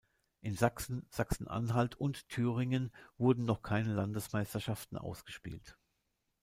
In 0.41 0.55
Sachsen, 0.55 1.05
Sachsen-Anhalt 1.11 1.93
und 1.93 2.27
Thüringen 2.27 2.91
wurden 3.19 3.45
noch 3.45 3.61
keine 3.61 3.93
Landesmeisterschaften 3.93 4.97
ausgespielt. 4.97 5.77